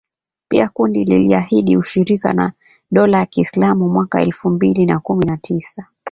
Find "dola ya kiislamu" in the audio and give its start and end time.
2.91-3.89